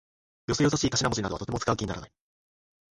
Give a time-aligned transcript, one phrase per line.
[0.47, 2.11] よそよそしい頭文字などはとても使う気にならない。